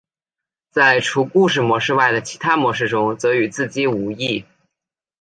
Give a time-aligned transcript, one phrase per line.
[0.71, 4.45] 在除故事模式外的其他模式中则与自机无异。